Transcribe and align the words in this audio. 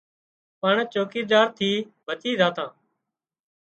پڻ 0.59 0.75
چوڪيدار 0.93 1.45
ٿي 1.57 1.71
بچي 2.05 2.31
زاتا 2.39 2.65